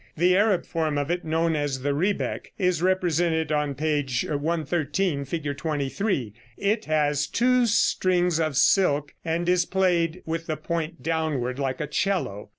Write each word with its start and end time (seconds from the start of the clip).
The 0.17 0.35
Arab 0.35 0.65
form 0.65 0.97
of 0.97 1.11
it, 1.11 1.23
known 1.23 1.55
as 1.55 1.81
the 1.83 1.93
rebec, 1.93 2.53
is 2.57 2.81
represented 2.81 3.51
on 3.51 3.75
p. 3.75 4.01
113, 4.31 5.25
Fig. 5.25 5.55
23. 5.55 6.33
It 6.57 6.85
has 6.85 7.27
two 7.27 7.67
strings 7.67 8.39
of 8.39 8.57
silk, 8.57 9.13
and 9.23 9.47
is 9.47 9.65
played 9.67 10.23
with 10.25 10.47
the 10.47 10.57
point 10.57 11.03
downward, 11.03 11.59
like 11.59 11.79
a 11.79 11.85
'cello. 11.85 12.49